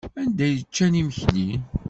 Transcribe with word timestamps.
Anda 0.21 0.43
ay 0.47 0.55
ččant 0.67 0.99
imekli? 1.01 1.49